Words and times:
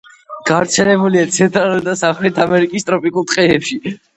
გავრცელებულია 0.51 1.27
ცენტრალურ 1.35 1.85
და 1.91 1.95
სამხრეთ 2.01 2.43
ამერიკის 2.49 2.89
ტროპიკულ 2.89 3.29
ტყეებში. 3.35 3.83